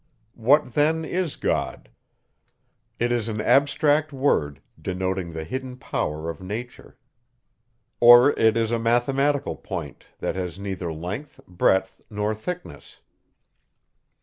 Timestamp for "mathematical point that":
8.79-10.33